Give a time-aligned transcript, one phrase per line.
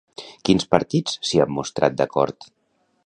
[0.47, 2.49] Quins partits s'hi han mostrat d'acord?